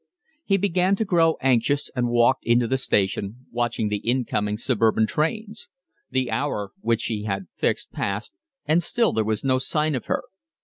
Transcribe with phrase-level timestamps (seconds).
[0.43, 5.69] He began to grow anxious, and walked into the station watching the incoming suburban trains;
[6.09, 8.33] the hour which she had fixed passed,
[8.65, 10.23] and still there was no sign of her.